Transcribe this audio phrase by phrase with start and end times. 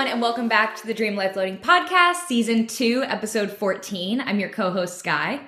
[0.00, 4.22] everyone, and welcome back to the Dream Life Loading Podcast, Season 2, Episode 14.
[4.22, 5.42] I'm your co host, Skye.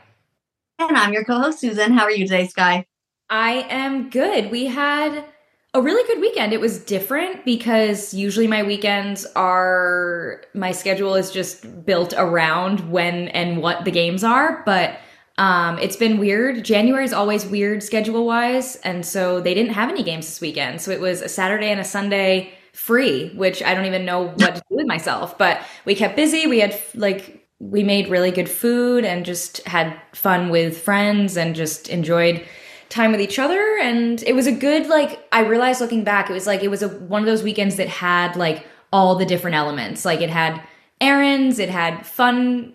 [0.79, 1.95] And I'm your co host, Susan.
[1.95, 2.85] How are you today, Skye?
[3.31, 4.51] I am good.
[4.51, 5.25] We had
[5.73, 6.53] a really good weekend.
[6.53, 13.29] It was different because usually my weekends are, my schedule is just built around when
[13.29, 14.99] and what the games are, but
[15.39, 16.63] um, it's been weird.
[16.63, 20.83] January is always weird schedule wise, and so they didn't have any games this weekend.
[20.83, 24.57] So it was a Saturday and a Sunday free, which I don't even know what
[24.57, 25.37] to do with myself.
[25.37, 26.47] But we kept busy.
[26.47, 31.55] We had like we made really good food and just had fun with friends and
[31.55, 32.45] just enjoyed
[32.89, 36.35] time with each other and it was a good like I realized looking back it
[36.35, 39.57] was like it was a one of those weekends that had like all the different
[39.57, 40.05] elements.
[40.05, 40.63] Like it had
[41.01, 42.75] errands, it had fun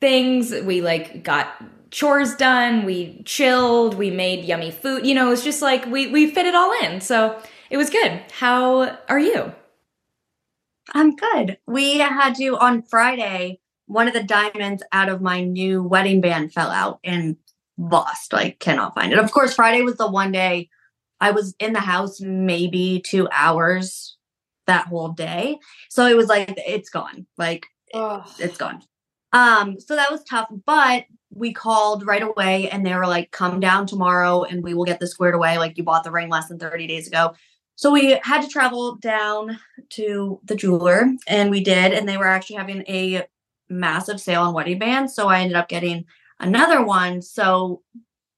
[0.00, 0.52] things.
[0.52, 5.06] We like got chores done, we chilled, we made yummy food.
[5.06, 7.00] You know, it was just like we we fit it all in.
[7.00, 7.40] So
[7.70, 8.20] it was good.
[8.32, 9.52] How are you?
[10.92, 11.58] I'm good.
[11.66, 16.52] We had to on Friday, one of the diamonds out of my new wedding band
[16.52, 17.36] fell out and
[17.78, 18.34] lost.
[18.34, 19.18] I cannot find it.
[19.18, 20.68] Of course, Friday was the one day
[21.20, 24.16] I was in the house maybe two hours
[24.66, 25.58] that whole day.
[25.90, 27.26] So it was like it's gone.
[27.38, 28.26] Like Ugh.
[28.38, 28.82] it's gone.
[29.32, 33.60] Um, so that was tough, but we called right away and they were like, come
[33.60, 35.58] down tomorrow and we will get this squared away.
[35.58, 37.34] Like you bought the ring less than 30 days ago.
[37.80, 39.58] So we had to travel down
[39.92, 43.24] to the jeweler, and we did, and they were actually having a
[43.70, 45.14] massive sale on wedding bands.
[45.14, 46.04] So I ended up getting
[46.38, 47.22] another one.
[47.22, 47.80] So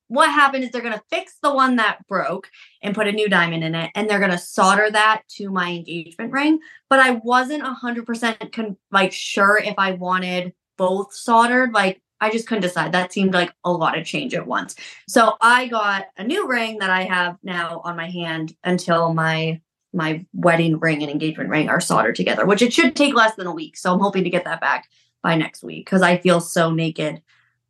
[0.06, 2.50] what happened is they're going to fix the one that broke
[2.84, 5.70] and put a new diamond in it and they're going to solder that to my
[5.70, 6.58] engagement ring
[6.90, 12.46] but i wasn't 100% con- like sure if i wanted both soldered like I just
[12.46, 12.92] couldn't decide.
[12.92, 14.76] That seemed like a lot of change at once.
[15.08, 19.60] So I got a new ring that I have now on my hand until my
[19.92, 23.46] my wedding ring and engagement ring are soldered together, which it should take less than
[23.46, 23.76] a week.
[23.76, 24.88] So I'm hoping to get that back
[25.20, 27.20] by next week because I feel so naked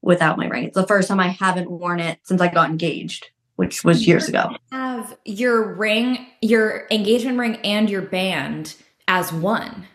[0.02, 0.64] without my ring.
[0.64, 4.28] It's the first time I haven't worn it since I got engaged, which was years
[4.28, 4.56] ago.
[4.70, 8.76] Have your ring, your engagement ring, and your band
[9.08, 9.86] as one.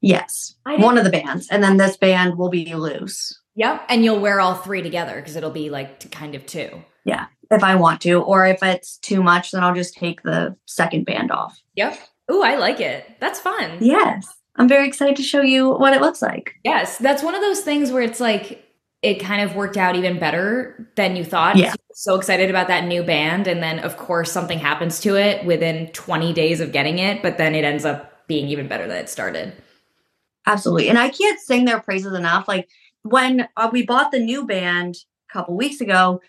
[0.00, 3.38] Yes, one of the bands, and then this band will be loose.
[3.56, 6.82] Yep, and you'll wear all three together because it'll be like kind of two.
[7.04, 10.56] Yeah, if I want to, or if it's too much, then I'll just take the
[10.66, 11.60] second band off.
[11.74, 11.98] Yep.
[12.32, 13.04] Ooh, I like it.
[13.20, 13.78] That's fun.
[13.80, 16.54] Yes, I'm very excited to show you what it looks like.
[16.64, 18.64] Yes, that's one of those things where it's like
[19.02, 21.56] it kind of worked out even better than you thought.
[21.56, 21.74] Yeah.
[21.94, 23.46] So excited about that new band.
[23.46, 27.38] And then, of course, something happens to it within 20 days of getting it, but
[27.38, 29.54] then it ends up being even better than it started.
[30.46, 30.88] Absolutely.
[30.88, 32.48] And I can't sing their praises enough.
[32.48, 32.68] Like
[33.02, 34.96] when uh, we bought the new band
[35.30, 36.20] a couple weeks ago,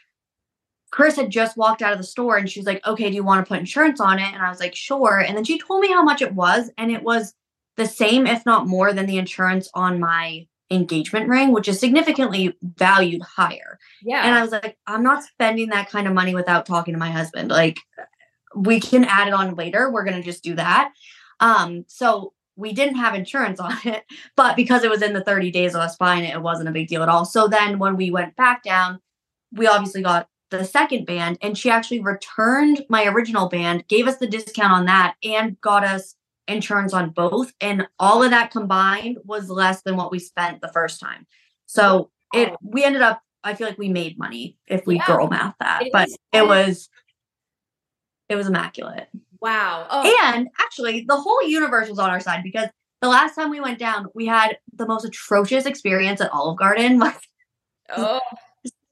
[0.91, 3.23] Chris had just walked out of the store and she was like, okay, do you
[3.23, 4.33] want to put insurance on it?
[4.33, 5.19] And I was like, sure.
[5.19, 6.69] And then she told me how much it was.
[6.77, 7.33] And it was
[7.77, 12.57] the same, if not more, than the insurance on my engagement ring, which is significantly
[12.61, 13.79] valued higher.
[14.01, 14.25] Yeah.
[14.25, 17.11] And I was like, I'm not spending that kind of money without talking to my
[17.11, 17.49] husband.
[17.49, 17.79] Like,
[18.53, 19.89] we can add it on later.
[19.89, 20.91] We're going to just do that.
[21.39, 24.05] Um, so we didn't have insurance on it,
[24.37, 26.71] but because it was in the 30 days of us buying it, it wasn't a
[26.71, 27.25] big deal at all.
[27.25, 28.99] So then when we went back down,
[29.51, 34.17] we obviously got the second band and she actually returned my original band, gave us
[34.17, 36.15] the discount on that, and got us
[36.47, 37.51] insurance on both.
[37.59, 41.25] And all of that combined was less than what we spent the first time.
[41.65, 45.27] So it we ended up, I feel like we made money if we yeah, girl
[45.27, 46.89] math that, it but it was
[48.29, 49.07] it was immaculate.
[49.41, 49.87] Wow.
[49.89, 50.17] Oh.
[50.23, 52.69] And actually, the whole universe was on our side because
[53.01, 57.01] the last time we went down, we had the most atrocious experience at Olive Garden.
[57.89, 58.19] oh.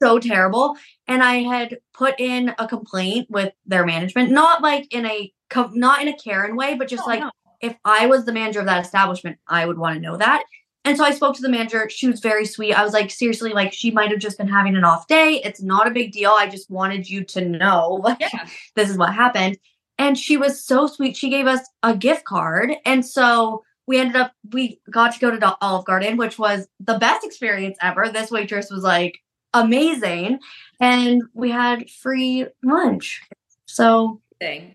[0.02, 0.76] So terrible.
[1.06, 5.32] And I had put in a complaint with their management, not like in a
[5.72, 7.30] not in a Karen way, but just oh, like no.
[7.60, 10.44] if I was the manager of that establishment, I would want to know that.
[10.84, 11.90] And so I spoke to the manager.
[11.90, 12.72] She was very sweet.
[12.72, 15.40] I was like, seriously, like she might have just been having an off day.
[15.44, 16.30] It's not a big deal.
[16.30, 18.48] I just wanted you to know like, yeah.
[18.74, 19.58] this is what happened.
[20.00, 21.14] And she was so sweet.
[21.14, 22.72] She gave us a gift card.
[22.86, 26.96] And so we ended up, we got to go to Olive Garden, which was the
[26.98, 28.08] best experience ever.
[28.08, 29.18] This waitress was like
[29.52, 30.38] amazing.
[30.80, 33.20] And we had free lunch.
[33.66, 34.74] So, thing.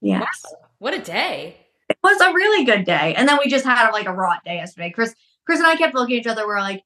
[0.00, 0.20] Yeah.
[0.20, 0.58] Wow.
[0.78, 1.56] What a day.
[1.88, 3.16] It was a really good day.
[3.16, 4.90] And then we just had like a rot day yesterday.
[4.90, 5.12] Chris,
[5.44, 6.42] Chris and I kept looking at each other.
[6.42, 6.84] We we're like,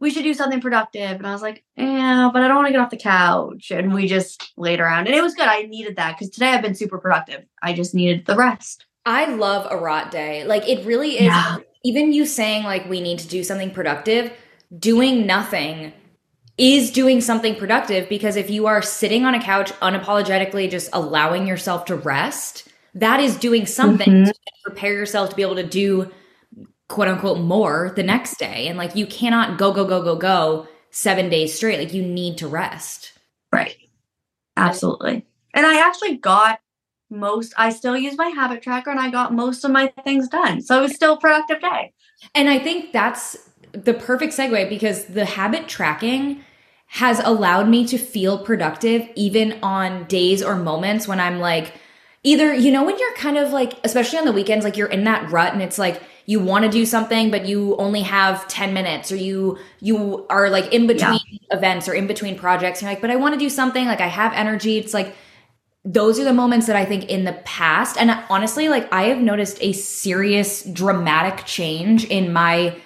[0.00, 1.16] we should do something productive.
[1.16, 3.70] And I was like, yeah, but I don't want to get off the couch.
[3.70, 5.06] And we just laid around.
[5.06, 5.48] And it was good.
[5.48, 7.44] I needed that because today I've been super productive.
[7.62, 8.86] I just needed the rest.
[9.04, 10.44] I love a rot day.
[10.44, 11.58] Like it really is yeah.
[11.84, 14.32] even you saying like we need to do something productive,
[14.78, 15.92] doing nothing
[16.58, 21.46] is doing something productive because if you are sitting on a couch unapologetically just allowing
[21.46, 24.24] yourself to rest, that is doing something mm-hmm.
[24.24, 24.34] to
[24.64, 26.10] prepare yourself to be able to do
[26.88, 28.66] quote unquote more the next day.
[28.66, 31.78] And like you cannot go, go, go, go, go seven days straight.
[31.78, 33.12] Like you need to rest.
[33.52, 33.76] Right.
[34.56, 35.26] Absolutely.
[35.54, 36.60] And I actually got
[37.10, 40.60] most, I still use my habit tracker and I got most of my things done.
[40.60, 41.92] So it was still a productive day.
[42.34, 43.36] And I think that's
[43.72, 46.44] the perfect segue because the habit tracking
[46.86, 51.74] has allowed me to feel productive even on days or moments when I'm like,
[52.22, 55.04] either, you know, when you're kind of like, especially on the weekends, like you're in
[55.04, 58.74] that rut and it's like, you want to do something but you only have 10
[58.74, 61.56] minutes or you you are like in between yeah.
[61.56, 64.06] events or in between projects you're like but i want to do something like i
[64.06, 65.16] have energy it's like
[65.84, 69.18] those are the moments that i think in the past and honestly like i have
[69.18, 72.78] noticed a serious dramatic change in my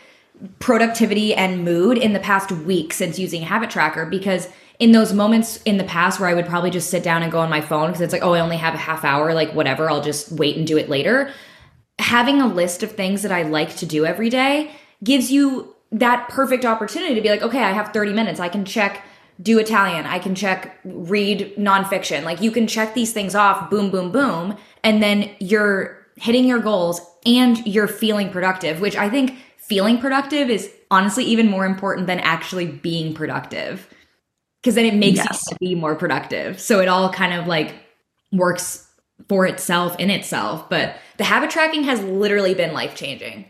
[0.61, 4.49] productivity and mood in the past week since using habit tracker because
[4.79, 7.38] in those moments in the past where I would probably just sit down and go
[7.38, 9.88] on my phone because it's like, oh, I only have a half hour, like whatever,
[9.88, 11.31] I'll just wait and do it later
[12.02, 14.72] having a list of things that I like to do every day
[15.02, 18.40] gives you that perfect opportunity to be like, okay, I have 30 minutes.
[18.40, 19.04] I can check
[19.40, 20.06] do Italian.
[20.06, 22.25] I can check read nonfiction.
[22.25, 24.56] Like you can check these things off, boom, boom, boom.
[24.84, 30.50] And then you're hitting your goals and you're feeling productive, which I think feeling productive
[30.50, 33.88] is honestly even more important than actually being productive.
[34.62, 35.44] Cause then it makes yes.
[35.50, 36.60] you be more productive.
[36.60, 37.75] So it all kind of like
[38.31, 38.88] works
[39.29, 40.69] for itself in itself.
[40.69, 43.47] But the habit tracking has literally been life changing.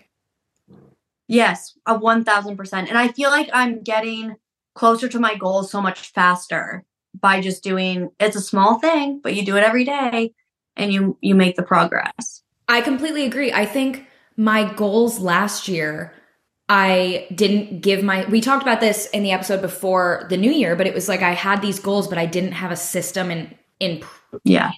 [1.29, 2.73] Yes, a 1000%.
[2.89, 4.37] And I feel like I'm getting
[4.75, 6.85] closer to my goals so much faster
[7.19, 10.35] by just doing it's a small thing, but you do it every day
[10.77, 12.43] and you you make the progress.
[12.69, 13.53] I completely agree.
[13.53, 16.15] I think my goals last year
[16.69, 20.75] I didn't give my we talked about this in the episode before the new year,
[20.75, 23.55] but it was like I had these goals but I didn't have a system in
[23.79, 24.03] in
[24.45, 24.73] yeah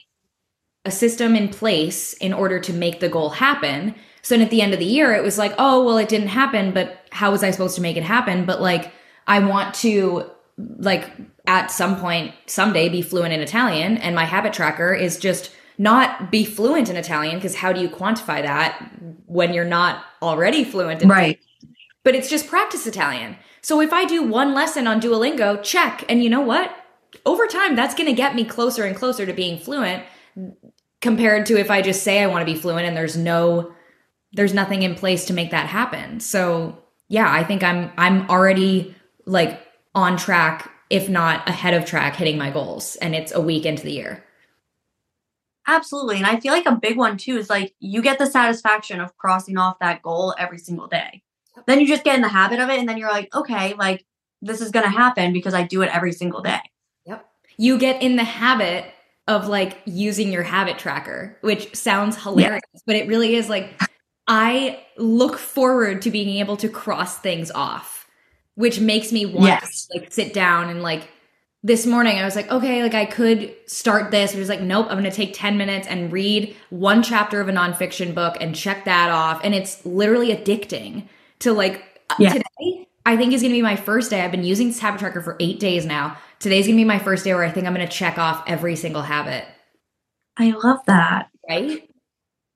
[0.85, 3.95] a system in place in order to make the goal happen.
[4.23, 6.29] So then at the end of the year, it was like, oh, well, it didn't
[6.29, 8.45] happen, but how was I supposed to make it happen?
[8.45, 8.93] But like,
[9.27, 10.31] I want to,
[10.79, 11.11] like,
[11.47, 13.97] at some point, someday be fluent in Italian.
[13.99, 17.89] And my habit tracker is just not be fluent in Italian, because how do you
[17.89, 18.91] quantify that
[19.27, 21.39] when you're not already fluent in Right.
[21.39, 21.77] Italian?
[22.03, 23.37] But it's just practice Italian.
[23.63, 26.05] So if I do one lesson on Duolingo, check.
[26.09, 26.75] And you know what?
[27.25, 30.03] Over time, that's going to get me closer and closer to being fluent
[31.05, 33.73] compared to if I just say I want to be fluent and there's no
[34.33, 36.19] there's nothing in place to make that happen.
[36.19, 36.77] So,
[37.09, 38.97] yeah, I think I'm I'm already
[39.27, 39.61] like
[39.95, 43.85] on track if not ahead of track hitting my goals and it's a week into
[43.85, 44.25] the year.
[45.67, 46.17] Absolutely.
[46.17, 49.17] And I feel like a big one too is like you get the satisfaction of
[49.19, 51.23] crossing off that goal every single day.
[51.67, 54.07] Then you just get in the habit of it and then you're like, okay, like
[54.41, 56.61] this is going to happen because I do it every single day.
[57.05, 57.27] Yep.
[57.59, 58.87] You get in the habit
[59.27, 62.81] of like using your habit tracker, which sounds hilarious, yeah.
[62.87, 63.81] but it really is like
[64.27, 68.07] I look forward to being able to cross things off,
[68.55, 69.87] which makes me want yes.
[69.87, 71.09] to like sit down and like
[71.63, 74.35] this morning I was like, okay, like I could start this.
[74.35, 77.53] It was like, nope, I'm gonna take 10 minutes and read one chapter of a
[77.53, 79.41] nonfiction book and check that off.
[79.43, 82.33] And it's literally addicting to like uh, yeah.
[82.35, 84.21] today, I think is gonna be my first day.
[84.21, 87.25] I've been using this habit tracker for eight days now today's gonna be my first
[87.25, 89.47] day where I think I'm gonna check off every single habit.
[90.37, 91.31] I love that.
[91.49, 91.89] Right?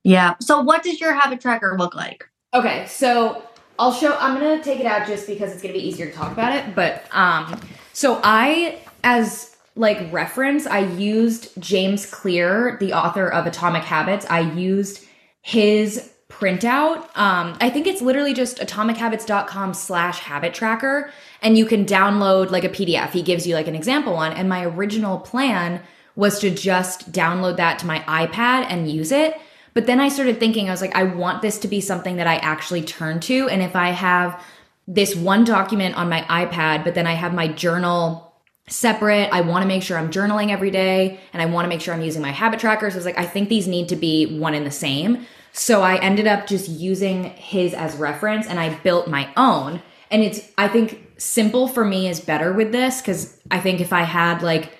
[0.05, 0.35] Yeah.
[0.41, 2.29] So what does your habit tracker look like?
[2.53, 3.43] Okay, so
[3.79, 6.33] I'll show I'm gonna take it out just because it's gonna be easier to talk
[6.33, 6.75] about it.
[6.75, 7.59] But um
[7.95, 14.27] so I as like reference, I used James Clear, the author of Atomic Habits.
[14.29, 15.07] I used
[15.41, 17.05] his printout.
[17.17, 21.11] Um, I think it's literally just atomichabits.com slash habit tracker.
[21.43, 23.11] And you can download like a PDF.
[23.11, 24.33] He gives you like an example one.
[24.33, 25.83] And my original plan
[26.17, 29.41] was to just download that to my iPad and use it.
[29.73, 32.27] But then I started thinking, I was like, I want this to be something that
[32.27, 33.49] I actually turn to.
[33.49, 34.43] And if I have
[34.89, 38.29] this one document on my iPad, but then I have my journal
[38.67, 39.29] separate.
[39.33, 41.95] I want to make sure I'm journaling every day and I want to make sure
[41.95, 42.95] I'm using my habit trackers.
[42.95, 45.27] So I was like, I think these need to be one and the same.
[45.53, 49.83] So I ended up just using his as reference and I built my own.
[50.11, 53.93] And it's, I think simple for me is better with this because I think if
[53.93, 54.73] I had like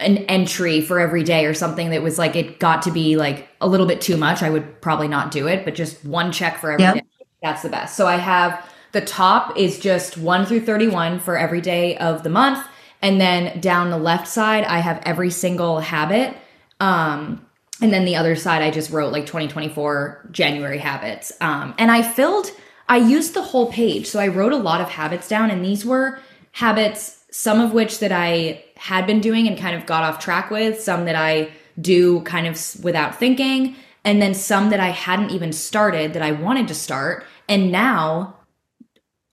[0.00, 3.48] an entry for every day or something that was like, it got to be like
[3.60, 5.64] a little bit too much, I would probably not do it.
[5.64, 6.94] But just one check for every yep.
[6.94, 7.02] day,
[7.42, 7.96] that's the best.
[7.96, 12.30] So I have the top is just 1 through 31 for every day of the
[12.30, 12.66] month.
[13.02, 16.36] And then down the left side, I have every single habit.
[16.80, 17.44] Um,
[17.80, 22.02] and then the other side i just wrote like 2024 january habits um, and i
[22.02, 22.50] filled
[22.88, 25.84] i used the whole page so i wrote a lot of habits down and these
[25.84, 26.18] were
[26.52, 30.50] habits some of which that i had been doing and kind of got off track
[30.50, 35.30] with some that i do kind of without thinking, and then some that I hadn't
[35.30, 37.24] even started that I wanted to start.
[37.48, 38.36] And now,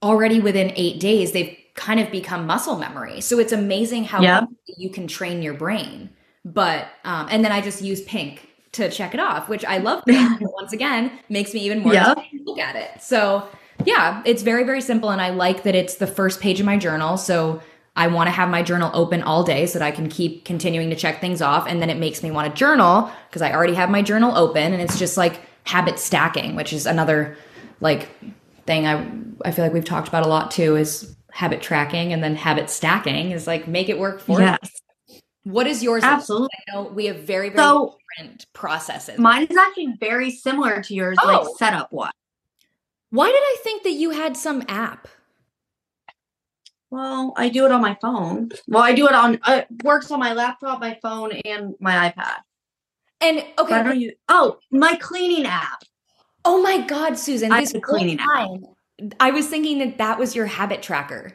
[0.04, 3.22] already within eight days, they've kind of become muscle memory.
[3.22, 4.46] So it's amazing how Yeah.
[4.78, 6.10] you can train your brain.
[6.44, 8.45] But, um, and then I just use pink
[8.76, 10.04] to check it off, which I love.
[10.08, 13.02] Once again, makes me even more to look at it.
[13.02, 13.48] So
[13.86, 15.10] yeah, it's very, very simple.
[15.10, 17.18] And I like that it's the first page of my journal.
[17.18, 17.62] So
[17.96, 20.90] I want to have my journal open all day so that I can keep continuing
[20.90, 21.68] to check things off.
[21.68, 24.74] And then it makes me want to journal because I already have my journal open
[24.74, 27.38] and it's just like habit stacking, which is another
[27.82, 28.10] like
[28.66, 29.06] thing I
[29.44, 32.70] I feel like we've talked about a lot too is habit tracking and then habit
[32.70, 34.70] stacking is like make it work for Yes, you.
[35.46, 36.04] What is yours?
[36.04, 36.50] absolutely.
[36.68, 39.20] I know we have very, very So different processes.
[39.20, 41.28] mine is actually very similar to yours, Oh.
[41.28, 42.12] like setup wise.
[43.12, 45.08] Why did I think that you had some app?
[46.90, 48.50] Well, I do it on my phone.
[48.68, 52.38] Well, I do it on uh, works on my laptop, my phone, and my iPad.
[53.22, 54.14] And I okay, don't use.
[54.30, 55.84] Oh, my cleaning app.
[56.44, 58.50] oh my God, Susan, I this whole cleaning app.
[59.20, 61.34] I was thinking that that was your habit tracker.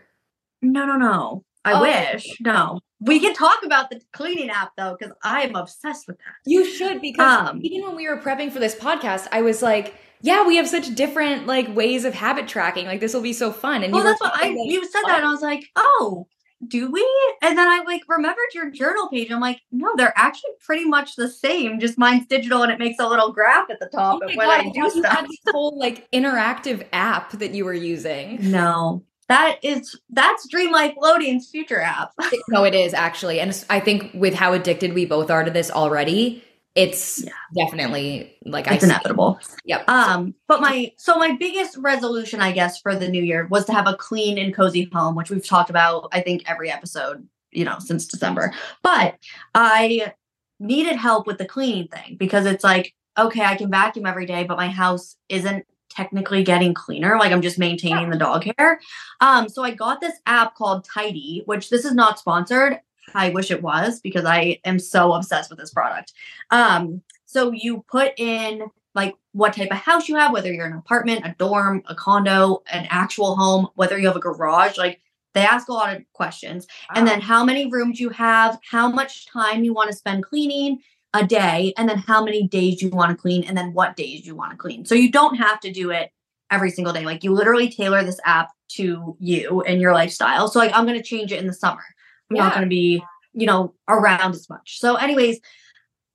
[0.63, 1.45] No, no, no.
[1.65, 1.81] I Oh.
[1.83, 2.27] wish.
[2.41, 2.81] No.
[3.01, 6.35] We can talk about the cleaning app though, because I am obsessed with that.
[6.45, 9.95] You should because Um, even when we were prepping for this podcast, I was like,
[10.21, 12.87] yeah, we have such different like ways of habit tracking.
[12.87, 13.83] Like this will be so fun.
[13.83, 14.49] And Well, you that's what I.
[14.49, 16.27] like, You said that, and I was like, oh,
[16.69, 17.01] do we?
[17.41, 19.31] And then I like remembered your journal page.
[19.33, 21.81] I'm like, no, they're actually pretty much the same.
[21.81, 24.37] Just mine's digital, and it makes a little graph at the Oh top my of
[24.37, 25.07] when God, I do stuff.
[25.17, 28.51] had this whole like interactive app that you were using.
[28.51, 32.13] No, that is that's Dream Life Loading's future app.
[32.49, 35.71] no, it is actually, and I think with how addicted we both are to this
[35.71, 36.45] already,
[36.75, 37.33] it's Yeah.
[37.57, 39.41] definitely like It's I see- inevitable.
[39.65, 39.89] Yep.
[39.89, 43.73] Um, but my so my biggest resolution, I guess, for the new year was to
[43.73, 47.65] have a clean and cozy home, which we've talked about, I think, every episode, you
[47.65, 48.53] know, since December.
[48.83, 49.17] But
[49.55, 50.13] I
[50.59, 54.45] needed help with the cleaning thing because it's like, okay, I can vacuum every day,
[54.45, 55.65] but my house isn't
[56.01, 57.19] technically getting cleaner.
[57.19, 58.81] Like I'm just maintaining the dog hair.
[59.21, 62.81] Um, so I got this app called Tidy, which this is not sponsored.
[63.15, 66.13] I wish it was because I am so obsessed with this product.
[66.51, 68.63] Um, so you put in
[68.95, 72.63] like what type of house you have, whether you're an apartment, a dorm, a condo,
[72.73, 75.01] an actual home, whether you have a garage, like
[75.35, 76.67] they ask a lot of questions.
[76.95, 80.81] And then how many rooms you have, how much time you want to spend cleaning
[81.13, 84.27] a day, and then how many days you want to clean, and then what days
[84.27, 84.85] you want to clean.
[84.85, 86.11] So you don't have to do it
[86.51, 87.05] every single day.
[87.05, 90.49] Like you literally tailor this app to you and your lifestyle.
[90.49, 91.83] So like I'm going to change it in the summer.
[92.31, 93.03] I'm not going to be,
[93.33, 94.79] you know, around as much.
[94.79, 95.41] So anyways,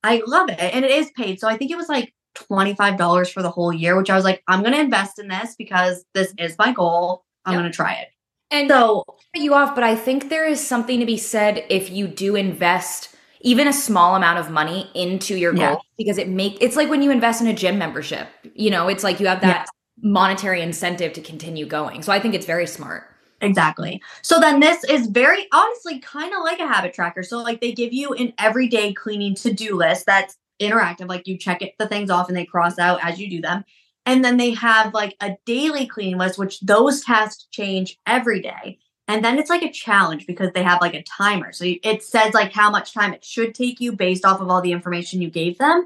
[0.04, 1.40] I love it and it is paid.
[1.40, 4.44] So I think it was like $25 for the whole year, which I was like,
[4.48, 7.24] I'm going to invest in this because this is my goal.
[7.46, 7.60] I'm Yeah.
[7.60, 8.08] going to try it.
[8.52, 12.08] and So you off, but I think there is something to be said if you
[12.08, 13.15] do invest
[13.46, 15.74] even a small amount of money into your Yeah.
[15.74, 18.28] goal because it make it's like when you invest in a gym membership.
[18.56, 19.70] You know, it's like you have that
[20.02, 22.02] monetary incentive to continue going.
[22.02, 23.04] So I think it's very smart.
[23.42, 24.02] Exactly.
[24.24, 27.22] So then this is very honestly kind of like a habit tracker.
[27.22, 31.08] So like they give you an everyday cleaning to-do list that's interactive.
[31.08, 33.64] Like you check it the things off and they cross out as you do them.
[34.08, 38.80] And then they have like a daily cleaning list, which those tasks change every day.
[39.08, 41.52] And then it's like a challenge because they have like a timer.
[41.52, 44.62] So it says like how much time it should take you based off of all
[44.62, 45.86] the information you gave them.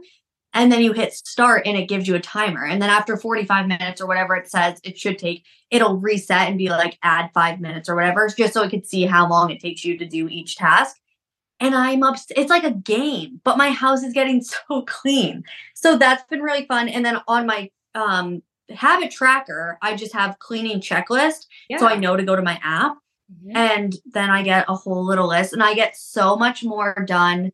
[0.53, 2.65] And then you hit start and it gives you a timer.
[2.65, 6.57] And then after 45 minutes or whatever it says it should take, it'll reset and
[6.57, 9.59] be like add five minutes or whatever, just so it could see how long it
[9.59, 10.95] takes you to do each task.
[11.59, 15.43] And I'm up, it's like a game, but my house is getting so clean.
[15.75, 16.89] So that's been really fun.
[16.89, 21.47] And then on my um habit tracker, I just have cleaning checklist.
[21.79, 22.97] So I know to go to my app
[23.53, 27.51] And then I get a whole little list and I get so much more done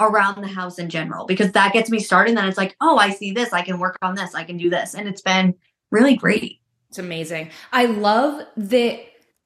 [0.00, 2.30] around the house in general because that gets me started.
[2.30, 4.56] And then it's like, oh, I see this, I can work on this, I can
[4.56, 4.94] do this.
[4.94, 5.54] And it's been
[5.90, 6.60] really great.
[6.88, 7.50] It's amazing.
[7.72, 9.00] I love that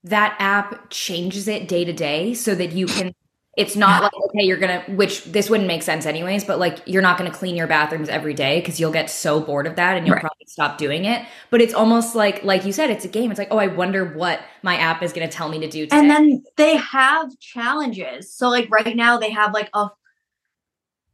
[0.04, 3.14] that app changes it day to day so that you can
[3.56, 7.02] it's not like okay you're gonna which this wouldn't make sense anyways but like you're
[7.02, 10.06] not gonna clean your bathrooms every day because you'll get so bored of that and
[10.06, 10.20] you'll Right.
[10.20, 13.38] probably stop doing it but it's almost like like you said it's a game it's
[13.38, 16.10] like oh i wonder what my app is gonna tell me to do today And
[16.10, 18.32] then they have challenges.
[18.32, 19.88] So like right now they have like a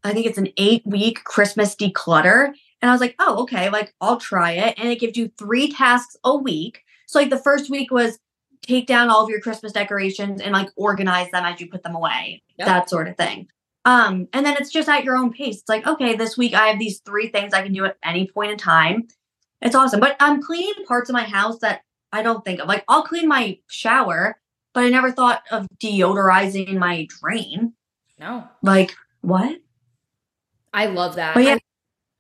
[0.05, 2.53] I think it's an 8 week Christmas declutter
[2.83, 5.73] and I was like, "Oh, okay, like I'll try it." And it gives you 3
[5.73, 6.83] tasks a week.
[7.07, 8.19] So like the first week was
[8.67, 11.95] take down all of your Christmas decorations and like organize them as you put them
[11.95, 12.43] away.
[12.59, 12.67] Yep.
[12.67, 13.49] That sort of thing.
[13.85, 15.61] Um and then it's just at your own pace.
[15.61, 18.29] It's like, "Okay, this week I have these 3 things I can do at any
[18.29, 19.09] point in time."
[19.63, 20.01] It's awesome.
[20.01, 21.83] But I'm cleaning parts of my house that
[22.13, 22.69] I don't think of.
[22.69, 24.39] Like I'll clean my shower,
[24.75, 27.75] but I never thought of deodorizing my drain.
[28.19, 29.61] no Like, what?
[30.73, 31.35] I love that.
[31.35, 31.59] But yeah.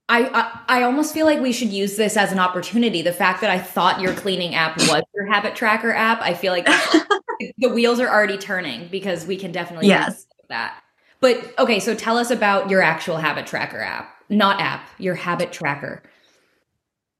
[0.09, 0.29] I,
[0.69, 3.03] I I almost feel like we should use this as an opportunity.
[3.03, 6.53] The fact that I thought your cleaning app was your habit tracker app, I feel
[6.53, 6.67] like
[7.59, 10.27] the wheels are already turning because we can definitely Yes.
[10.49, 10.81] that.
[11.21, 15.51] But okay, so tell us about your actual habit tracker app, not app, your habit
[15.51, 16.03] tracker.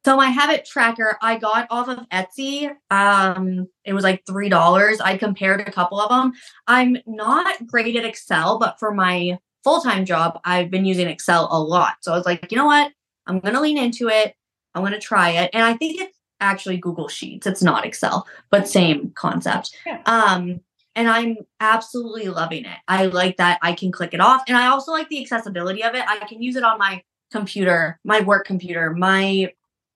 [0.05, 2.73] So my habit tracker I got off of Etsy.
[2.93, 5.01] Um, it was like three dollars.
[5.01, 6.33] I compared a couple of them.
[6.69, 11.49] I'm not great at Excel, but for my full time job, I've been using Excel
[11.51, 11.97] a lot.
[12.03, 12.93] So I was like, you know what?
[13.27, 14.37] I'm gonna lean into it.
[14.75, 17.49] I'm gonna try it, and I think it's actually Google Sheets.
[17.49, 19.77] It's not Excel, but same concept.
[19.85, 20.01] Yeah.
[20.07, 20.61] Um,
[20.95, 22.79] and I'm absolutely loving it.
[22.87, 25.97] I like that I can click it off, and I also like the accessibility of
[25.97, 26.05] it.
[26.07, 29.51] I can use it on my computer, my work computer, my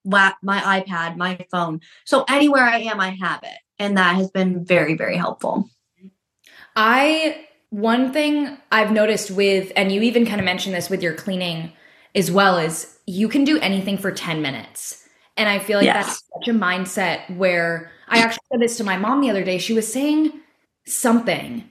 [0.05, 1.81] lap, my iPad, my phone.
[2.05, 3.59] So anywhere I am, I have it.
[3.79, 5.71] And that has been very, very helpful.
[6.75, 11.15] I one thing I've noticed with and you even kind of mentioned this with your
[11.15, 11.73] cleaning
[12.15, 15.05] as well is you can do anything for 10 minutes.
[15.37, 16.07] And I feel like Yes.
[16.07, 19.59] that's such a mindset where I actually said this to my mom the other day.
[19.59, 20.33] She was saying
[20.87, 21.71] something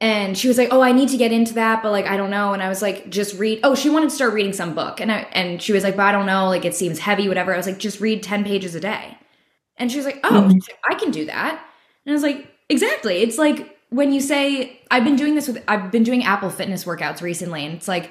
[0.00, 2.30] and she was like, "Oh, I need to get into that, but like I don't
[2.30, 5.00] know." And I was like, "Just read." Oh, she wanted to start reading some book.
[5.00, 7.54] And I and she was like, "But I don't know, like it seems heavy whatever."
[7.54, 9.16] I was like, "Just read 10 pages a day."
[9.76, 10.52] And she was like, "Oh, Mhm.
[10.68, 11.52] like, I can do that."
[12.06, 13.18] And I was like, "Exactly.
[13.22, 16.84] It's like when you say I've been doing this with I've been doing Apple Fitness
[16.84, 18.10] workouts recently and it's like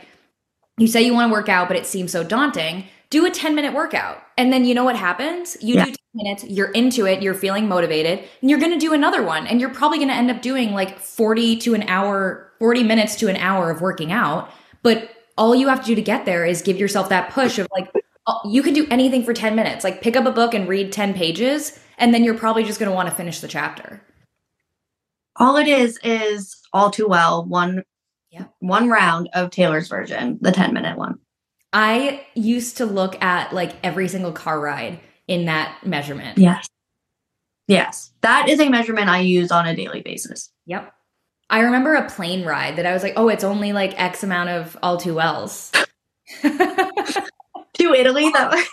[0.77, 2.85] you say you want to work out but it seems so daunting.
[3.09, 4.23] Do a 10 minute workout.
[4.37, 5.57] And then you know what happens?
[5.59, 5.85] You Yeah.
[5.85, 9.21] do 10 minutes, you're into it, you're feeling motivated, and you're going to do another
[9.23, 12.83] one and you're probably going to end up doing like 40 to an hour, 40
[12.83, 14.49] minutes to an hour of working out.
[14.83, 17.67] But all you have to do to get there is give yourself that push of
[17.71, 17.91] like
[18.27, 19.83] oh, you can do anything for 10 minutes.
[19.83, 22.89] Like pick up a book and read 10 pages and then you're probably just going
[22.89, 24.01] to want to finish the chapter.
[25.37, 27.83] All it is is all too well one
[28.31, 28.45] Yeah.
[28.59, 31.19] one round of Taylor's version, the 10 minute one.
[31.73, 36.37] I used to look at like every single car ride in that measurement.
[36.37, 36.67] Yes.
[37.67, 38.11] Yes.
[38.21, 40.51] That is a measurement I use on a daily basis.
[40.65, 40.93] Yep.
[41.49, 44.49] I remember a plane ride that I was like, oh, it's only like X amount
[44.49, 45.71] of all too wells.
[47.75, 48.53] To Italy, that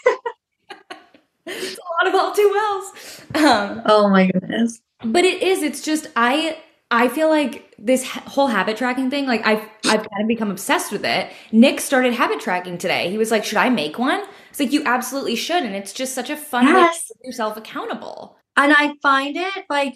[1.47, 3.23] it's a lot of all too wells.
[3.37, 4.81] Um, Oh my goodness.
[5.05, 5.63] But it is.
[5.63, 6.59] It's just I.
[6.91, 9.27] I feel like this whole habit tracking thing.
[9.27, 11.31] Like I've I've kind of become obsessed with it.
[11.53, 13.11] Nick started habit tracking today.
[13.11, 16.15] He was like, "Should I make one?" It's like you absolutely should, and it's just
[16.15, 17.05] such a fun way to Yes.
[17.09, 18.39] keep yourself accountable.
[18.57, 19.95] And I find it like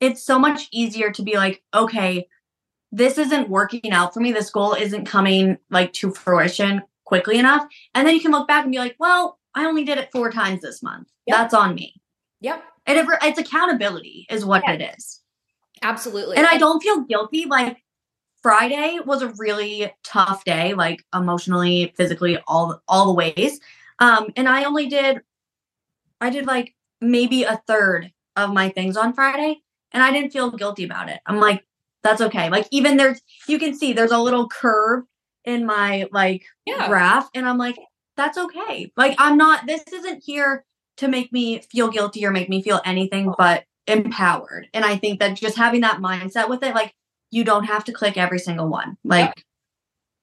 [0.00, 2.28] it's so much easier to be like, okay,
[2.92, 4.32] this isn't working out for me.
[4.32, 7.66] This goal isn't coming like to fruition quickly enough.
[7.94, 10.30] And then you can look back and be like, well, I only did it four
[10.30, 11.08] times this month.
[11.26, 11.36] Yep.
[11.36, 11.94] That's on me.
[12.42, 14.74] Yep, it, it's accountability is what Yeah.
[14.74, 15.20] it is.
[15.82, 16.36] absolutely.
[16.36, 17.46] And I don't feel guilty.
[17.46, 17.82] Like
[18.42, 23.60] Friday was a really tough day, like emotionally, physically, all all the ways.
[23.98, 25.20] Um, and I only did
[26.20, 29.60] I did like maybe a third of my things on Friday,
[29.92, 31.20] and I didn't feel guilty about it.
[31.26, 31.64] I'm like,
[32.02, 32.48] that's okay.
[32.50, 35.04] Like even there's you can see there's a little curve
[35.44, 36.88] in my like yeah.
[36.88, 37.78] graph, and I'm like,
[38.16, 38.90] that's okay.
[38.96, 40.64] Like I'm not this isn't here
[41.00, 43.34] to make me feel guilty or make me feel anything oh.
[43.36, 44.68] but empowered.
[44.72, 46.94] And I think that just having that mindset with it, like
[47.30, 48.96] you don't have to click every single one.
[49.02, 49.44] Like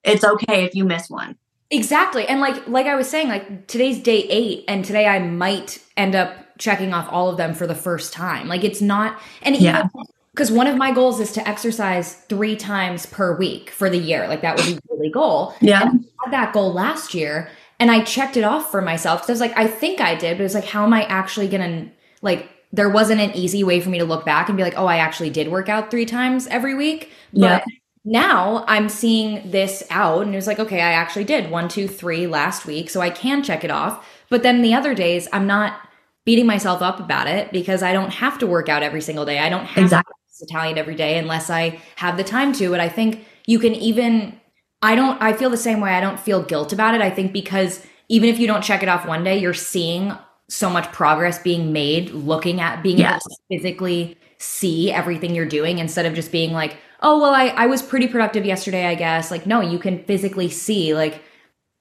[0.04, 1.36] it's okay if you miss one.
[1.70, 2.28] Exactly.
[2.28, 6.16] And like like I was saying, like today's day eight, and today I might end
[6.16, 8.48] up checking off all of them for the first time.
[8.48, 9.88] Like it's not and Yeah.
[10.32, 14.28] because one of my goals is to exercise three times per week for the year.
[14.28, 15.56] Like that would be the really goal.
[15.60, 15.82] Yeah.
[15.82, 19.22] And I had that goal last year and I checked it off for myself.
[19.22, 21.48] Cause I was like, I think I did, but it's like, how am I actually
[21.48, 24.78] gonna like there wasn't an easy way for me to look back and be like,
[24.78, 27.12] oh, I actually did work out three times every week.
[27.34, 27.64] But
[28.04, 31.88] now I'm seeing this out and it was like, okay, I actually did one, two,
[31.88, 32.90] three last week.
[32.90, 34.06] So I can check it off.
[34.30, 35.80] But then the other days, I'm not
[36.26, 39.40] beating myself up about it because I don't have to work out every single day.
[39.40, 40.14] I don't have Exactly.
[40.40, 42.70] to Italian every day unless I have the time to.
[42.70, 44.40] But I think you can even,
[44.82, 45.92] I don't, I feel the same way.
[45.92, 47.02] I don't feel guilt about it.
[47.02, 50.14] I think because even if you don't check it off one day, you're seeing
[50.50, 55.80] so much progress being made, looking at being able to physically see everything you're doing
[55.80, 59.30] instead of just being like, oh, well, I, I was pretty productive yesterday, I guess.
[59.30, 61.22] Like, no, you can physically see, like,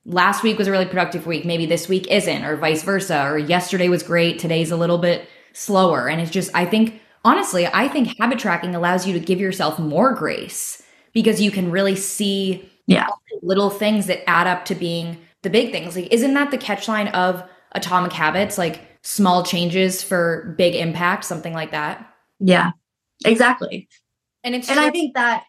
[0.05, 1.45] last week was a really productive week.
[1.45, 3.23] Maybe this week isn't, or vice versa.
[3.25, 4.39] Or yesterday was great.
[4.39, 6.09] Today's a little bit slower.
[6.09, 9.79] And it's just, I think, honestly, I think habit tracking allows you to give yourself
[9.79, 10.83] more grace
[11.13, 13.09] because you can really see Yeah.
[13.42, 15.96] little things that add up to being the big things.
[15.96, 18.59] Like, isn't that the catchline of Atomic Habits?
[18.59, 22.12] Like, small changes for big impact, something like that.
[22.40, 22.72] Yeah.
[23.25, 23.88] Exactly.
[24.42, 25.44] And it's And I think that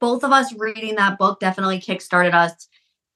[0.00, 2.68] both of us reading that book definitely kickstarted us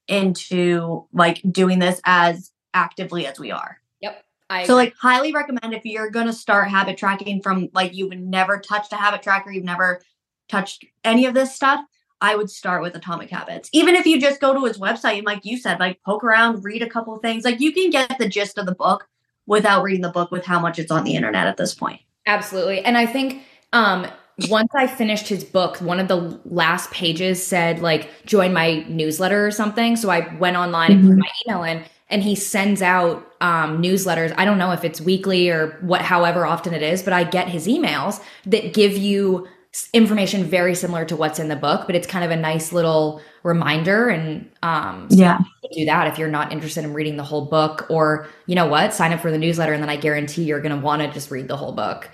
[0.07, 3.77] into like doing this as actively as we are.
[4.01, 4.23] Yep.
[4.49, 8.59] I so like highly recommend if you're gonna start habit tracking from like you've never
[8.59, 10.01] touched a habit tracker, you've never
[10.49, 11.81] touched any of this stuff,
[12.21, 13.69] I would start with Atomic Habits.
[13.73, 16.63] Even if you just go to his website and like you said, like poke around,
[16.63, 19.07] read a couple things, like you can get the gist of the book
[19.47, 21.99] without reading the book with how much it's on the internet at this point.
[22.27, 22.85] Absolutely.
[22.85, 24.07] And I think um
[24.49, 29.45] once I finished his book, one of the last pages said like join my newsletter
[29.45, 29.95] or something.
[29.95, 30.99] So I went online mm-hmm.
[30.99, 34.33] and put my email in and he sends out um, newsletters.
[34.37, 37.47] I don't know if it's weekly or what, however often it is, but I get
[37.47, 39.47] his emails that give you
[39.93, 43.21] information very similar to what's in the book, but it's kind of a nice little
[43.43, 44.09] reminder.
[44.09, 45.39] And um, so yeah,
[45.73, 48.93] do that if you're not interested in reading the whole book, or you know what,
[48.93, 51.31] sign up for the newsletter, and then I guarantee you're going to want to just
[51.31, 52.09] read the whole book.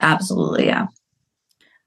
[0.00, 0.86] Absolutely, yeah.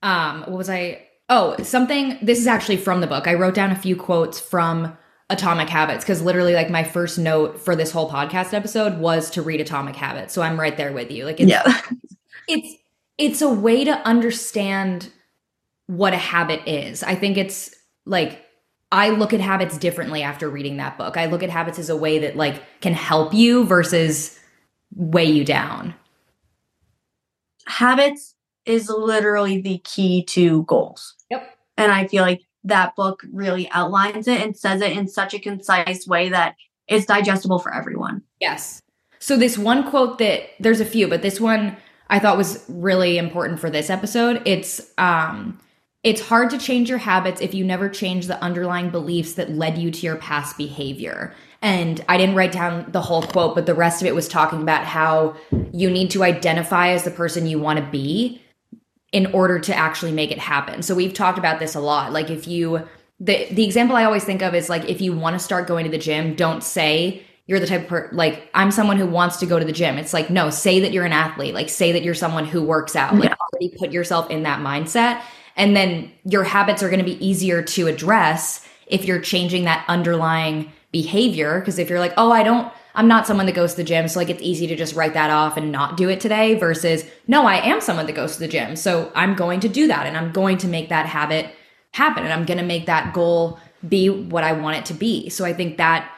[0.01, 1.07] Um, what was I?
[1.29, 2.17] Oh, something.
[2.21, 3.27] This is actually from the book.
[3.27, 4.97] I wrote down a few quotes from
[5.29, 9.41] Atomic Habits because literally, like, my first note for this whole podcast episode was to
[9.41, 10.33] read Atomic Habits.
[10.33, 11.25] So I'm right there with you.
[11.25, 11.81] Like, it's, yeah,
[12.47, 12.80] it's
[13.17, 15.11] it's a way to understand
[15.87, 17.03] what a habit is.
[17.03, 17.73] I think it's
[18.05, 18.45] like
[18.91, 21.17] I look at habits differently after reading that book.
[21.17, 24.37] I look at habits as a way that like can help you versus
[24.95, 25.93] weigh you down.
[27.67, 31.15] Habits is literally the key to goals.
[31.29, 31.57] Yep.
[31.77, 35.39] And I feel like that book really outlines it and says it in such a
[35.39, 36.55] concise way that
[36.87, 38.21] it's digestible for everyone.
[38.39, 38.81] Yes.
[39.19, 41.77] So this one quote that there's a few, but this one
[42.11, 44.43] I thought was really important for this episode.
[44.45, 45.59] It's um
[46.03, 49.77] it's hard to change your habits if you never change the underlying beliefs that led
[49.77, 51.33] you to your past behavior.
[51.61, 54.63] And I didn't write down the whole quote, but the rest of it was talking
[54.63, 55.35] about how
[55.71, 58.41] you need to identify as the person you want to be
[59.11, 60.81] in order to actually make it happen.
[60.81, 62.11] So we've talked about this a lot.
[62.11, 62.87] Like if you
[63.19, 65.85] the the example I always think of is like if you want to start going
[65.85, 69.37] to the gym, don't say you're the type of per- like I'm someone who wants
[69.37, 69.97] to go to the gym.
[69.97, 71.53] It's like no, say that you're an athlete.
[71.53, 73.13] Like say that you're someone who works out.
[73.15, 73.35] Like yeah.
[73.53, 75.21] already put yourself in that mindset
[75.55, 79.85] and then your habits are going to be easier to address if you're changing that
[79.87, 83.77] underlying behavior because if you're like, "Oh, I don't I'm not someone that goes to
[83.77, 86.19] the gym, so like it's easy to just write that off and not do it
[86.19, 88.75] today versus no, I am someone that goes to the gym.
[88.75, 91.53] So I'm going to do that and I'm going to make that habit
[91.93, 95.29] happen and I'm going to make that goal be what I want it to be.
[95.29, 96.11] So I think that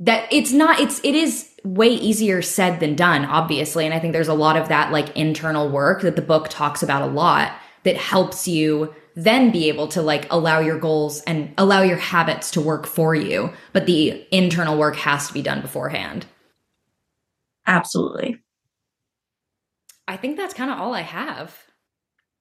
[0.00, 4.12] that it's not it's it is way easier said than done obviously and I think
[4.12, 7.52] there's a lot of that like internal work that the book talks about a lot
[7.84, 12.52] that helps you then be able to like allow your goals and allow your habits
[12.52, 13.52] to work for you.
[13.72, 16.26] But the internal work has to be done beforehand.
[17.66, 18.38] Absolutely.
[20.06, 21.56] I think that's kind of all I have.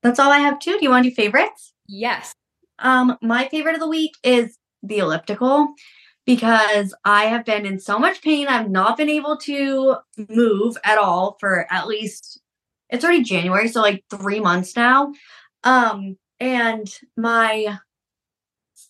[0.03, 0.77] That's all I have too.
[0.77, 1.73] Do you want to do favorites?
[1.87, 2.33] Yes.
[2.77, 5.69] Um, my favorite of the week is the elliptical
[6.27, 8.47] because I have been in so much pain.
[8.47, 9.95] I've not been able to
[10.29, 12.41] move at all for at least
[12.89, 15.13] it's already January, so like three months now.
[15.63, 17.79] Um, and my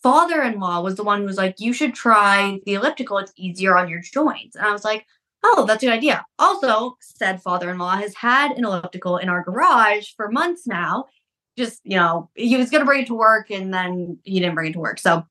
[0.04, 3.20] father-in-law was the one who was like, "You should try the elliptical.
[3.20, 5.06] It's easier on your joints." And I was like,
[5.44, 10.10] "Oh, that's a good idea." Also, said father-in-law has had an elliptical in our garage
[10.16, 11.06] for months now.
[11.58, 14.56] Just you know, he was going to bring it to work, and then he didn't
[14.56, 15.24] bring it to work, so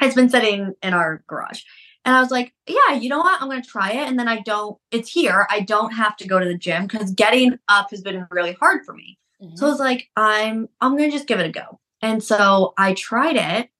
[0.00, 1.62] it's been sitting in our garage.
[2.04, 3.40] And I was like, yeah, you know what?
[3.40, 4.08] I'm going to try it.
[4.08, 5.46] And then I don't, it's here.
[5.50, 8.84] I don't have to go to the gym because getting up has been really hard
[8.84, 9.18] for me.
[9.42, 9.56] Mm-hmm.
[9.56, 11.80] So I was like, I'm I'm gonna just give it a go.
[12.00, 13.70] And so I tried it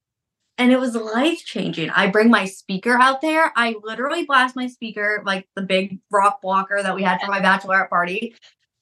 [0.58, 1.90] and it was life changing.
[1.90, 3.52] I bring my speaker out there.
[3.56, 7.40] I literally blast my speaker, like the big rock blocker that we had for my
[7.40, 8.34] bachelorette party.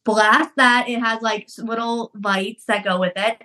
[0.05, 0.89] Blast that.
[0.89, 3.43] It has like little lights that go with it.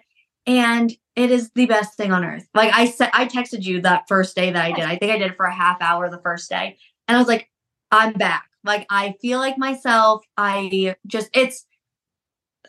[0.48, 2.48] And it is the best thing on earth.
[2.54, 4.84] Like I said, I texted you that first day that I did.
[4.84, 6.78] I think I did it for a half hour the first day.
[7.08, 7.50] And I was like,
[7.92, 8.46] I'm back.
[8.64, 10.26] Like I feel like myself.
[10.38, 11.66] I just, it's,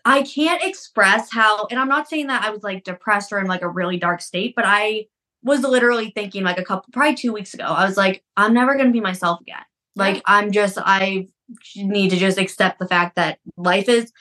[0.04, 3.46] I can't express how, and I'm not saying that I was like depressed or in
[3.46, 5.06] like a really dark state, but I
[5.42, 8.74] was literally thinking like a couple, probably two weeks ago, I was like, I'm never
[8.74, 9.64] going to be myself again.
[9.96, 11.28] Like, I'm just, I
[11.74, 14.12] need to just accept the fact that life is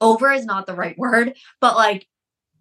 [0.00, 2.06] over is not the right word, but like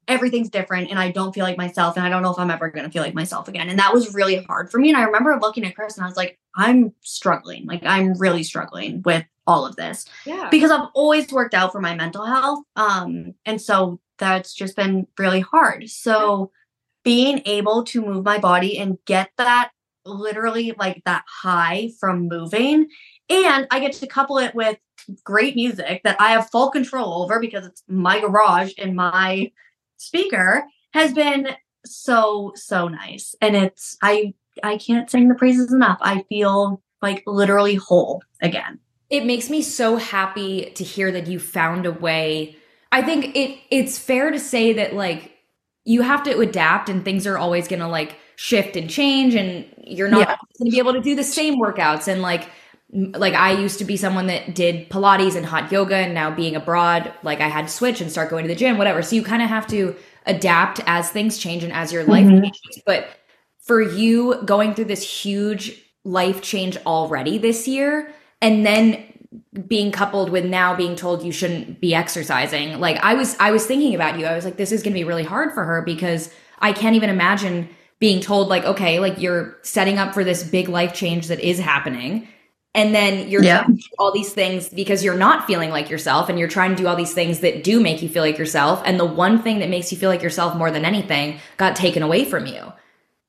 [0.07, 2.69] everything's different and I don't feel like myself and I don't know if I'm ever
[2.69, 3.69] going to feel like myself again.
[3.69, 4.89] And that was really hard for me.
[4.89, 7.65] And I remember looking at Chris and I was like, I'm struggling.
[7.65, 10.05] Like, I'm really struggling with all of this.
[10.25, 10.49] Yeah.
[10.49, 12.63] Because I've always worked out for my mental health.
[12.75, 15.89] Um, and so that's just been really hard.
[15.89, 16.51] So
[17.03, 19.71] being able to move my body and get that
[20.05, 22.87] literally like that high from moving
[23.29, 24.77] and I get to couple it with
[25.23, 29.51] great music that I have full control over because it's my garage and my
[30.03, 31.49] speaker has been
[31.85, 33.35] so so nice.
[33.41, 35.97] And it's i i can't sing the praises enough.
[36.01, 38.79] I feel like literally whole again.
[39.09, 42.55] It makes me so happy to hear that you found a way.
[42.91, 45.31] I think it it's fair to say that like
[45.85, 49.65] you have to adapt and things are always going to like shift and change and
[49.77, 50.37] you're not yeah.
[50.57, 52.49] going to be able to do the same workouts and like
[52.93, 56.55] like I used to be someone that did Pilates and hot yoga and now being
[56.55, 59.01] abroad like I had to switch and start going to the gym whatever.
[59.01, 62.43] So you kind of have to adapt as things change and as your life mm-hmm.
[62.43, 62.83] changes.
[62.85, 63.09] But
[63.63, 69.03] for you going through this huge life change already this year and then
[69.67, 73.65] being coupled with now being told you shouldn't be exercising like i was i was
[73.65, 74.25] thinking about you.
[74.25, 76.29] I was like this is going to be really hard for her because
[76.59, 80.67] i can't even imagine being told like okay like you're setting up for this big
[80.67, 82.27] life change that is happening
[82.75, 83.63] and then you're yeah.
[83.63, 86.75] trying to do all these things because you're not feeling like yourself and you're trying
[86.75, 89.41] to do all these things that do make you feel like yourself and the one
[89.41, 92.71] thing that makes you feel like yourself more than anything got taken away from you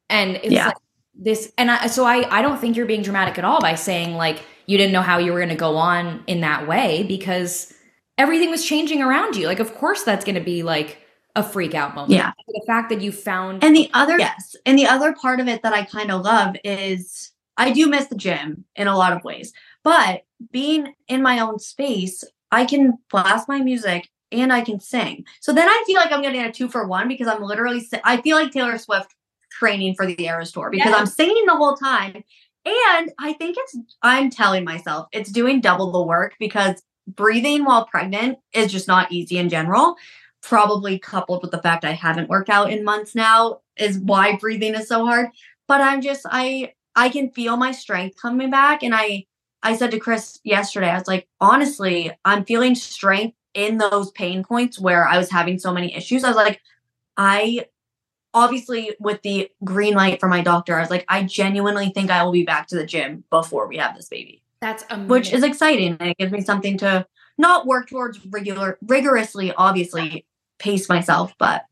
[0.08, 0.66] and it's yeah.
[0.68, 0.76] like
[1.14, 4.14] this and I, so i i don't think you're being dramatic at all by saying
[4.14, 7.72] like you didn't know how you were going to go on in that way because
[8.18, 9.46] everything was changing around you.
[9.46, 10.98] Like, of course, that's going to be like
[11.36, 12.12] a freak out moment.
[12.12, 12.32] Yeah.
[12.46, 13.64] The fact that you found.
[13.64, 14.56] And the other, yes.
[14.64, 18.06] And the other part of it that I kind of love is I do miss
[18.06, 22.98] the gym in a lot of ways, but being in my own space, I can
[23.10, 25.24] blast my music and I can sing.
[25.40, 28.20] So then I feel like I'm getting a two for one because I'm literally, I
[28.20, 29.14] feel like Taylor Swift
[29.50, 30.98] training for the Eras tour because yes.
[30.98, 32.24] I'm singing the whole time
[32.64, 37.86] and I think it's, I'm telling myself it's doing double the work because breathing while
[37.86, 39.96] pregnant is just not easy in general.
[40.42, 44.74] Probably coupled with the fact I haven't worked out in months now is why breathing
[44.74, 45.28] is so hard.
[45.68, 48.82] But I'm just, I, I can feel my strength coming back.
[48.82, 49.26] And I,
[49.62, 54.44] I said to Chris yesterday, I was like, honestly, I'm feeling strength in those pain
[54.44, 56.24] points where I was having so many issues.
[56.24, 56.60] I was like,
[57.16, 57.66] I
[58.32, 62.24] obviously with the green light from my doctor, I was like, I genuinely think I
[62.24, 64.42] will be back to the gym before we have this baby.
[64.60, 65.08] That's amazing.
[65.08, 65.96] which is exciting.
[66.00, 67.06] And it gives me something to
[67.38, 70.26] not work towards regular rigorously, obviously
[70.58, 71.64] pace myself, but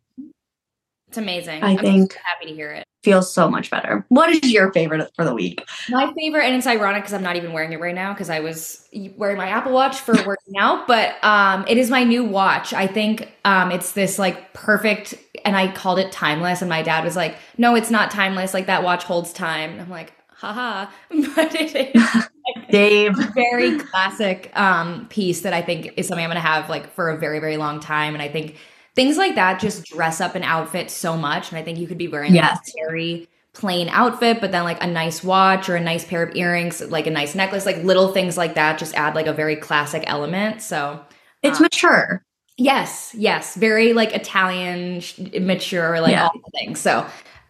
[1.09, 1.63] it's amazing.
[1.63, 2.87] I I'm think so happy to hear it.
[3.03, 4.05] Feels so much better.
[4.11, 5.65] What is your favorite for the week?
[5.89, 8.39] My favorite, and it's ironic because I'm not even wearing it right now because I
[8.39, 12.73] was wearing my Apple Watch for working out, but um, it is my new watch.
[12.73, 17.05] I think um, it's this like perfect, and I called it timeless, and my dad
[17.05, 18.55] was like, "No, it's not timeless.
[18.55, 20.91] Like that watch holds time." I'm like, haha,
[21.35, 22.29] but it is
[22.71, 26.93] Dave very classic um, piece that I think is something I'm going to have like
[26.95, 28.57] for a very very long time, and I think
[28.95, 31.51] things like that just dress up an outfit so much.
[31.51, 32.59] And I think you could be wearing yes.
[32.59, 36.23] like, a very plain outfit, but then like a nice watch or a nice pair
[36.23, 39.33] of earrings, like a nice necklace, like little things like that just add like a
[39.33, 40.63] very classic element.
[40.63, 41.01] So
[41.43, 42.25] it's um, mature.
[42.59, 45.03] Yes, yes, very like Italian,
[45.41, 46.25] mature, like yeah.
[46.25, 46.81] all the things.
[46.81, 47.01] So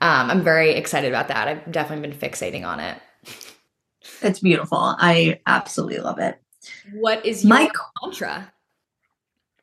[0.01, 1.49] um, I'm very excited about that.
[1.49, 2.99] I've definitely been fixating on it.
[4.23, 4.79] It's beautiful.
[4.99, 6.41] I absolutely love it.
[6.95, 7.71] What is your My
[8.03, 8.53] mantra?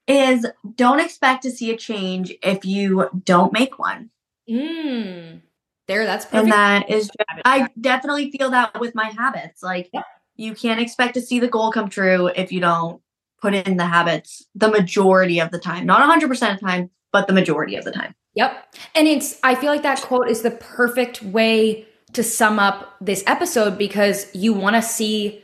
[0.10, 0.46] Is
[0.76, 4.10] don't expect to see a change if you don't make one.
[4.50, 5.42] Mm.
[5.88, 6.44] There, that's perfect.
[6.44, 7.10] And that is,
[7.46, 9.64] I definitely feel that with my habits.
[9.64, 9.92] Like,
[10.36, 13.02] you can't expect to see the goal come true if you don't
[13.42, 15.86] put in the habits the majority of the time.
[15.86, 18.16] Not 100% of the time, but the majority of the time.
[18.36, 18.76] Yep.
[18.96, 23.24] And it's, I feel like that quote is the perfect way to sum up this
[23.28, 25.44] episode because you want to see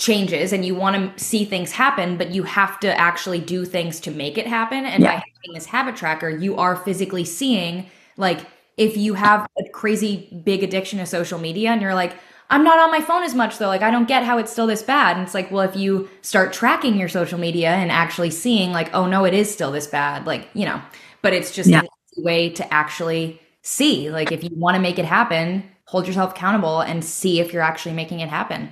[0.00, 4.00] changes and you want to see things happen, but you have to actually do things
[4.00, 4.84] to make it happen.
[4.86, 5.10] And yeah.
[5.10, 7.86] by having this habit tracker, you are physically seeing
[8.16, 8.40] like
[8.76, 12.14] if you have a crazy big addiction to social media and you're like,
[12.48, 13.68] I'm not on my phone as much though.
[13.68, 15.16] Like I don't get how it's still this bad.
[15.16, 18.92] And it's like, well, if you start tracking your social media and actually seeing like,
[18.94, 20.80] oh no, it is still this bad, like, you know,
[21.20, 21.82] but it's just yeah.
[21.82, 24.10] a way to actually see.
[24.10, 27.62] Like if you want to make it happen, hold yourself accountable and see if you're
[27.62, 28.70] actually making it happen.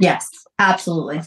[0.00, 1.22] Yes, absolutely.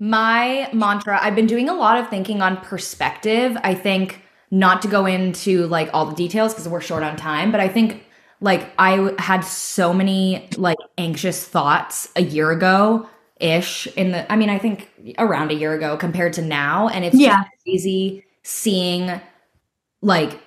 [0.00, 3.56] My mantra, I've been doing a lot of thinking on perspective.
[3.62, 7.50] I think not to go into like all the details because we're short on time,
[7.50, 8.04] but I think
[8.40, 13.08] like I had so many like anxious thoughts a year ago
[13.40, 17.04] ish in the I mean I think around a year ago compared to now and
[17.04, 17.44] it's yeah.
[17.64, 19.20] crazy seeing
[20.02, 20.40] like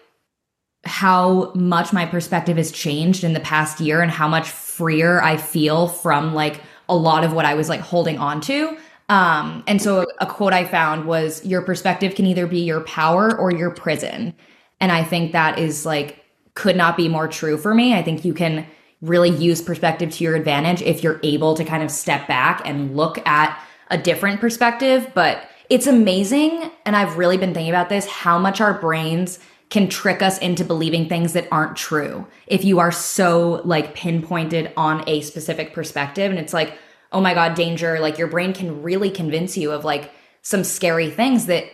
[0.83, 5.37] how much my perspective has changed in the past year and how much freer I
[5.37, 6.61] feel from like
[6.91, 8.77] a lot of what I was like holding on to.
[9.09, 13.35] Um, and so a quote I found was your perspective can either be your power
[13.35, 14.35] or your prison.
[14.79, 16.23] And I think that is like
[16.53, 17.93] could not be more true for me.
[17.93, 18.67] I think you can
[19.01, 22.95] really use perspective to your advantage if you're able to kind of step back and
[22.95, 25.09] look at a different perspective.
[25.13, 26.69] But it's amazing.
[26.85, 29.39] And I've really been thinking about this how much our brains
[29.71, 32.27] can trick us into believing things that aren't true.
[32.45, 36.77] If you are so like pinpointed on a specific perspective and it's like,
[37.13, 40.11] oh my God, danger, like your brain can really convince you of like
[40.43, 41.65] some scary things that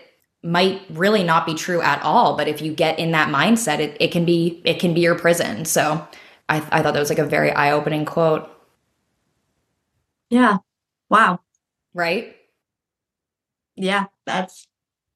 [0.44, 2.38] might really not be true at all.
[2.38, 5.18] But if you get in that mindset, it, it can be it can be your
[5.18, 5.66] prison.
[5.66, 6.08] So
[6.48, 8.50] I, I thought that was like a very eye-opening quote.
[10.30, 10.60] Yeah.
[11.10, 11.40] Wow.
[11.96, 12.36] Right?
[13.76, 14.68] Yeah, that's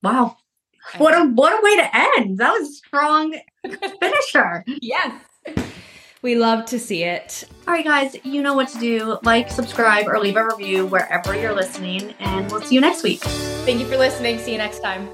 [0.02, 0.38] wow.
[0.98, 2.38] What a what a way to end.
[2.38, 3.36] That was a strong
[4.00, 4.64] finisher.
[4.82, 5.14] yes.
[6.22, 7.46] We love to see it.
[7.68, 9.18] All right, guys, you know what to do.
[9.24, 13.22] Like, subscribe, or leave a review wherever you're listening, and we'll see you next week.
[13.22, 14.38] Thank you for listening.
[14.38, 15.10] See you next time.